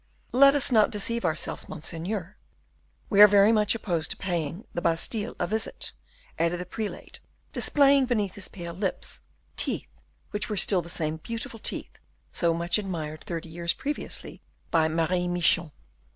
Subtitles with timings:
[0.31, 2.35] "Let us not deceive ourselves, monseigneur;
[3.11, 5.91] we are very much opposed to paying the Bastile a visit,"
[6.39, 7.19] added the prelate,
[7.53, 9.21] displaying, beneath his pale lips,
[9.57, 9.87] teeth
[10.31, 11.99] which were still the same beautiful teeth
[12.31, 14.41] so much admired thirty years previously
[14.71, 15.69] by Marie Michon.